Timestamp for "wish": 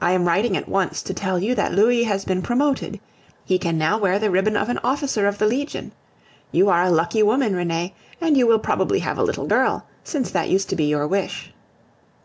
11.08-11.52